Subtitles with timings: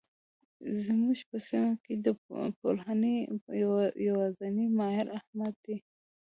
[0.83, 2.07] زموږ په سیمه کې د
[2.59, 3.15] پلوهنې
[4.09, 5.77] يوازنی ماهر؛ احمد دی.